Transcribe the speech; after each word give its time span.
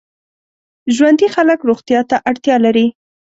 ژوندي 0.95 1.27
خلک 1.35 1.59
روغتیا 1.69 2.01
ته 2.09 2.15
اړتیا 2.29 2.55
لري 2.65 2.87